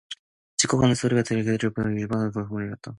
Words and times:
찌꺽 0.57 0.81
하는 0.81 0.95
소리에 0.95 1.21
그들은 1.21 1.45
바라보니 1.75 2.01
유서방이 2.01 2.25
곡간문을 2.31 2.65
열었다. 2.67 2.89